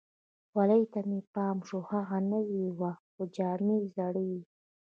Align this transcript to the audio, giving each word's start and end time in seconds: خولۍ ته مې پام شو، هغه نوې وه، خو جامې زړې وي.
خولۍ 0.49 0.83
ته 0.93 0.99
مې 1.09 1.19
پام 1.33 1.57
شو، 1.67 1.77
هغه 1.91 2.17
نوې 2.31 2.65
وه، 2.79 2.91
خو 3.11 3.21
جامې 3.35 3.77
زړې 3.95 4.23
وي. 4.31 4.43